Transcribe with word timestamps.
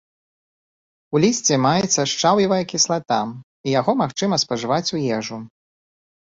У 1.17 1.19
лісці 1.25 1.55
маецца 1.65 2.01
шчаўевая 2.11 2.59
кіслата, 2.71 3.19
і 3.67 3.77
яго 3.79 3.91
магчыма 4.01 4.41
спажываць 4.47 4.83
у 4.97 5.05
ежу. 5.21 5.37